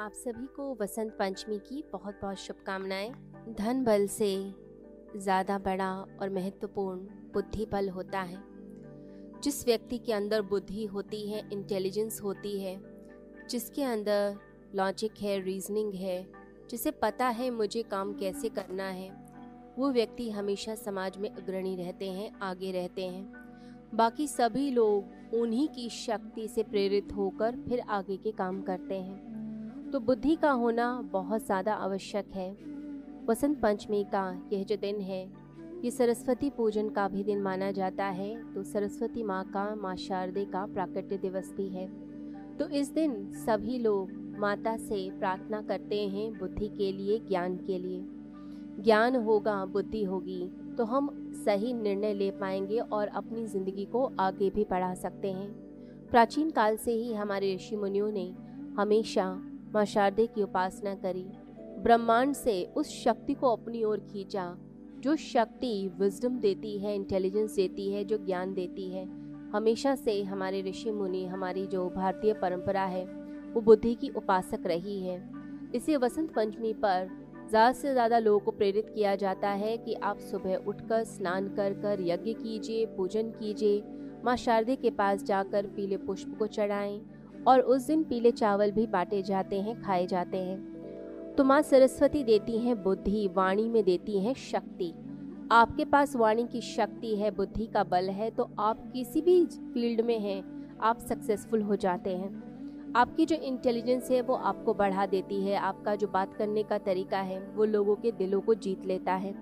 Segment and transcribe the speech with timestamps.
[0.00, 3.10] आप सभी को वसंत पंचमी की बहुत बहुत शुभकामनाएँ।
[3.58, 4.54] धन बल से
[5.16, 6.98] ज़्यादा बड़ा और महत्वपूर्ण
[7.32, 8.38] बुद्धि बल होता है।
[9.42, 12.80] जिस व्यक्ति के अंदर बुद्धि होती है इंटेलिजेंस होती है,
[13.50, 14.36] जिसके अंदर
[14.74, 16.26] लॉजिक है रीजनिंग है,
[16.70, 19.10] जिसे पता है मुझे काम कैसे करना है,
[19.78, 25.68] वो व्यक्ति हमेशा समाज में अग्रणी रहते हैं, आगे रहते हैं। बाकी सभी लोग उन्हीं
[25.68, 29.31] की शक्ति से प्रेरित होकर फिर आगे के काम करते हैं।
[29.92, 32.50] तो बुद्धि का होना बहुत ज़्यादा आवश्यक है।
[33.26, 34.22] वसंत पंचमी का
[34.52, 35.20] यह जो दिन है,
[35.84, 40.44] ये सरस्वती पूजन का भी दिन माना जाता है तो सरस्वती माँ का, माँ शारदे
[40.44, 41.86] का प्राकट्य दिवस भी है।
[42.58, 47.78] तो इस दिन सभी लोग माता से प्रार्थना करते हैं बुद्धि के लिए, ज्ञान के
[47.78, 48.02] लिए।
[48.80, 50.42] ज्ञान होगा, बुद्धि होगी
[50.76, 51.10] तो हम
[51.44, 55.48] सही निर्णय ले पाएँगे और अपनी ज़िंदगी को आगे भी बढ़ा सकते हैं।
[56.10, 58.30] प्राचीन काल से ही हमारे ऋषि मुनियों ने
[58.78, 59.30] हमेशा
[59.74, 61.24] माँ शारदे की उपासना करी।
[61.82, 64.56] ब्रह्मांड से उस शक्ति को अपनी ओर खींचा,
[64.98, 69.04] जो शक्ति विजडम देती है इंटेलिजेंस देती है, जो ज्ञान देती है।
[69.52, 73.04] हमेशा से हमारे ऋषि मुनि, हमारी जो भारतीय परंपरा है,
[73.52, 75.16] वो बुद्धि की उपासक रही है।
[75.74, 77.08] इसे वसंत पंचमी पर
[77.48, 81.72] ज़्यादा से ज़्यादा लोगों को प्रेरित किया जाता है कि आप सुबह उठकर स्नान कर
[81.72, 83.82] कर यज्ञ कीजिए, पूजन कीजिए।
[84.24, 87.00] माँ शारदे के पास जाकर पीले पुष्प को चढ़ाएँ
[87.46, 92.22] और उस दिन पीले चावल भी बांटे जाते हैं, खाए जाते हैं। तो माँ सरस्वती
[92.24, 94.92] देती हैं बुद्धि, वाणी में देती हैं शक्ति।
[95.52, 100.00] आपके पास वाणी की शक्ति है, बुद्धि का बल है तो आप किसी भी फ़ील्ड
[100.00, 100.42] में हैं,
[100.80, 105.94] आप सक्सेसफुल हो जाते हैं। आपकी जो इंटेलिजेंस है, वो आपको बढ़ा देती है। आपका
[105.94, 109.34] जो बात करने का तरीका है, वो लोगों के दिलों को जीत लेता है।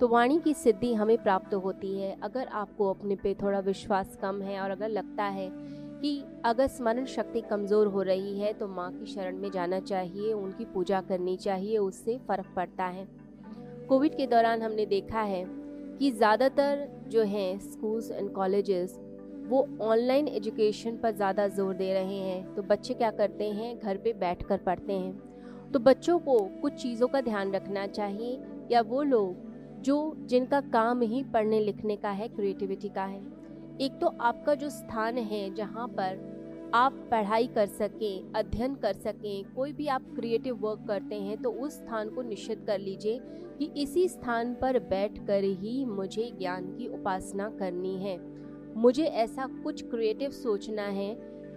[0.00, 4.40] तो वाणी की सिद्धि हमें प्राप्त होती है। अगर आपको अपने पे थोड़ा विश्वास कम
[4.42, 5.48] है और अगर लगता है
[6.02, 10.32] कि अगर स्मरण शक्ति कमज़ोर हो रही है तो माँ की शरण में जाना चाहिए,
[10.32, 13.06] उनकी पूजा करनी चाहिए, उससे फ़र्क पड़ता है।
[13.88, 15.44] कोविड के दौरान हमने देखा है
[15.98, 18.98] कि ज़्यादातर जो हैं स्कूल्स एंड कॉलेजेस,
[19.42, 23.78] वो ऑनलाइन एजुकेशन पर ज़्यादा ज़ोर दे रहे हैं। तो बच्चे क्या करते हैं?
[23.78, 28.40] घर पे बैठ कर पढ़ते हैं। तो बच्चों को कुछ चीज़ों का ध्यान रखना चाहिए,
[28.70, 33.20] या वो लोग जो जिनका काम ही पढ़ने लिखने का है क्रिएटिविटी का है।
[33.80, 39.54] एक तो आपका जो स्थान है, जहाँ पर आप पढ़ाई कर सकें, अध्ययन कर सकें,
[39.54, 43.20] कोई भी आप क्रिएटिव वर्क करते हैं तो उस स्थान को निश्चित कर लीजिए
[43.58, 48.18] कि इसी स्थान पर बैठकर ही मुझे ज्ञान की उपासना करनी है।
[48.76, 51.16] मुझे ऐसा कुछ क्रिएटिव सोचना है,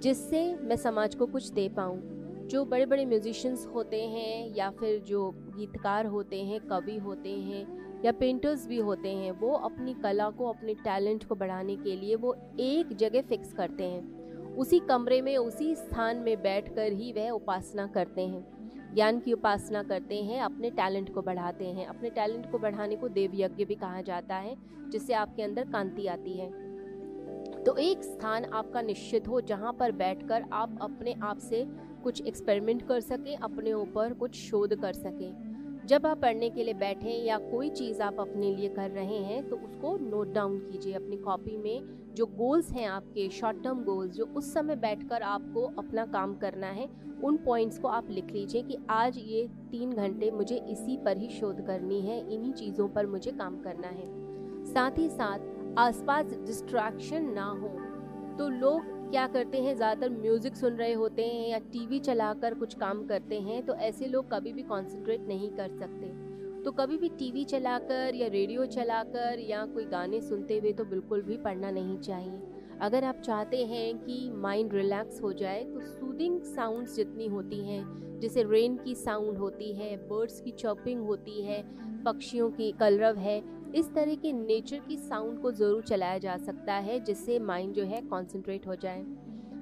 [0.00, 2.00] जिससे मैं समाज को कुछ दे पाऊँ।
[2.46, 7.85] जो बड़े बड़े म्यूजिशंस होते हैं या फिर जो गीतकार होते हैं, कवि होते हैं
[8.04, 12.14] या पेंटर्स भी होते हैं, वो अपनी कला को, अपने टैलेंट को बढ़ाने के लिए
[12.14, 14.26] वो एक जगह फिक्स करते हैं।
[14.56, 18.56] उसी कमरे में, उसी स्थान में बैठकर ही वह उपासना करते हैं।
[18.94, 23.08] ज्ञान की उपासना करते हैं, अपने टैलेंट को बढ़ाते हैं। अपने टैलेंट को बढ़ाने को
[23.08, 24.56] देव यज्ञ भी कहा जाता है,
[24.88, 26.66] जिससे आपके अंदर कांति आती है।
[27.64, 31.66] तो एक स्थान आपका निश्चित हो, जहाँ पर बैठकर आप अपने आप से
[32.02, 35.45] कुछ एक्सपेरिमेंट कर सकें, अपने ऊपर कुछ शोध कर सकें।
[35.86, 39.48] जब आप पढ़ने के लिए बैठे या कोई चीज़ आप अपने लिए कर रहे हैं
[39.48, 44.12] तो उसको नोट डाउन कीजिए अपनी कॉपी में। जो गोल्स हैं आपके शॉर्ट टर्म गोल्स
[44.12, 46.88] जो उस समय बैठकर आपको अपना काम करना है,
[47.24, 51.28] उन पॉइंट्स को आप लिख लीजिए कि आज ये तीन घंटे मुझे इसी पर ही
[51.30, 57.32] शोध करनी है, इन्हीं चीज़ों पर मुझे काम करना है। साथ ही साथ आसपास डिस्ट्रैक्शन
[57.32, 57.68] ना हो
[58.38, 59.74] तो लोग क्या करते हैं?
[59.76, 64.06] ज़्यादातर म्यूज़िक सुन रहे होते हैं या टीवी चलाकर कुछ काम करते हैं तो ऐसे
[64.06, 66.14] लोग कभी भी कॉन्सेंट्रेट नहीं कर सकते।
[66.64, 71.22] तो कभी भी टीवी चलाकर या रेडियो चलाकर या कोई गाने सुनते हुए तो बिल्कुल
[71.22, 72.40] भी पढ़ना नहीं चाहिए।
[72.82, 78.18] अगर आप चाहते हैं कि माइंड रिलैक्स हो जाए तो सूदिंग साउंड्स जितनी होती हैं,
[78.20, 81.62] जैसे रेन की साउंड होती है बर्ड्स की चॉपिंग होती है,
[82.04, 83.40] पक्षियों की कलरव है
[83.76, 87.84] इस तरह के नेचर की साउंड को ज़रूर चलाया जा सकता है, जिससे माइंड जो
[87.84, 89.02] है कॉन्सेंट्रेट हो जाए।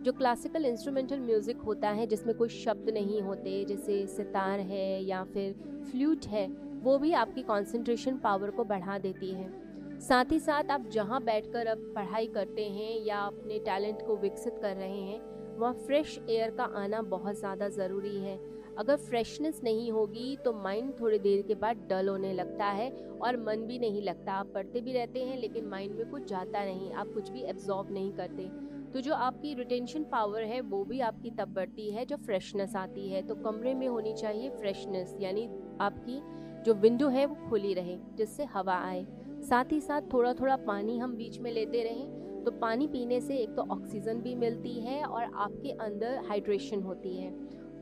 [0.02, 5.24] जो क्लासिकल इंस्ट्रूमेंटल म्यूज़िक होता है, जिसमें कोई शब्द नहीं होते, जैसे सितार है या
[5.24, 5.52] फिर
[5.90, 6.46] फ्लूट है,
[6.82, 11.66] वो भी आपकी कंसंट्रेशन पावर को बढ़ा देती है। साथ ही साथ आप जहाँ बैठकर
[11.66, 15.20] अब पढ़ाई करते हैं या अपने टैलेंट को विकसित कर रहे हैं,
[15.58, 18.38] वहाँ फ्रेश एयर का आना बहुत ज़्यादा ज़रूरी है।
[18.78, 22.90] अगर फ्रेशनेस नहीं होगी तो माइंड थोड़ी देर के बाद डल होने लगता है
[23.22, 26.64] और मन भी नहीं लगता। आप पढ़ते भी रहते हैं, लेकिन माइंड में कुछ जाता
[26.64, 28.48] नहीं, आप कुछ भी एब्जॉर्ब नहीं करते।
[28.92, 33.08] तो जो आपकी रिटेंशन पावर है, वो भी आपकी तब बढ़ती है जब फ्रेशनेस आती
[33.08, 35.48] है। तो कमरे में होनी चाहिए फ्रेशनेस यानी
[35.80, 36.20] आपकी
[36.64, 39.06] जो विंडो है, वो खुली रहे, जिससे हवा आए।
[39.42, 43.36] साथ ही साथ थोड़ा थोड़ा पानी हम बीच में लेते रहें तो पानी पीने से
[43.36, 47.30] एक तो ऑक्सीजन भी मिलती है और आपके अंदर हाइड्रेशन होती है।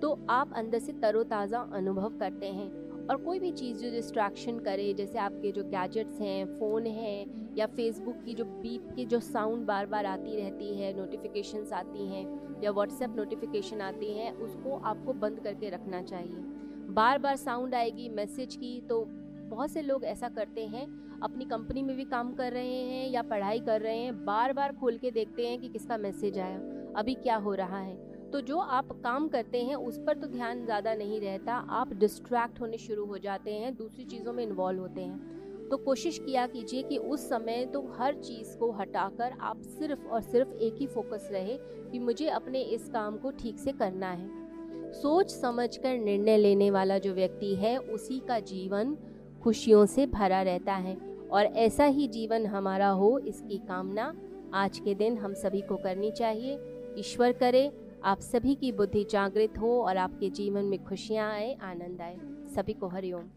[0.02, 2.70] तो आप अंदर से तरोताज़ा अनुभव करते हैं।
[3.02, 7.66] और कोई भी चीज़ जो डिस्ट्रैक्शन करे, जैसे आपके जो गैजेट्स हैं फ़ोन हैं, या
[7.66, 12.60] फेसबुक की जो बीप की जो साउंड बार बार आती रहती है नोटिफिकेशंस आती हैं,
[12.62, 16.44] या व्हाट्सएप नोटिफिकेशन आती हैं, उसको आपको बंद करके रखना चाहिए।
[16.90, 19.04] बार बार साउंड आएगी मैसेज की तो
[19.48, 20.86] बहुत से लोग ऐसा करते हैं,
[21.20, 24.72] अपनी कंपनी में भी काम कर रहे हैं, या पढ़ाई कर रहे हैं बार बार
[24.72, 26.58] खोल के देखते हैं कि किसका मैसेज आया,
[26.96, 30.64] अभी क्या हो रहा है। तो जो आप काम करते हैं, उस पर तो ध्यान
[30.64, 35.00] ज़्यादा नहीं रहता। आप डिस्ट्रैक्ट होने शुरू हो जाते हैं, दूसरी चीज़ों में इन्वॉल्व होते
[35.00, 40.06] हैं। तो कोशिश किया कीजिए कि उस समय तो हर चीज़ को हटाकर आप सिर्फ़
[40.06, 41.58] और सिर्फ़ एक ही फोकस रहे
[41.92, 46.98] कि मुझे अपने इस काम को ठीक से करना है। सोच समझकर निर्णय लेने वाला
[46.98, 48.96] जो व्यक्ति है, उसी का जीवन
[49.42, 50.96] खुशियों से भरा रहता है।
[51.30, 54.14] और ऐसा ही जीवन हमारा हो, इसकी कामना
[54.54, 56.58] आज के दिन हम सभी को करनी चाहिए।
[56.98, 57.70] ईश्वर करे
[58.04, 62.16] आप सभी की बुद्धि जागृत हो और आपके जीवन में खुशियाँ आए, आनंद आए।
[62.54, 63.28] सभी को हरिओम।